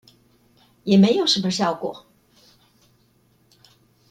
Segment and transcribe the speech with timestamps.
[0.83, 2.07] 也沒什麼效果